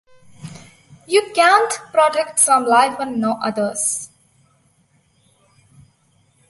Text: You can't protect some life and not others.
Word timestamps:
You 1.05 1.31
can't 1.35 1.71
protect 1.93 2.39
some 2.39 2.65
life 2.65 2.97
and 2.99 3.19
not 3.21 3.37
others. 3.43 4.09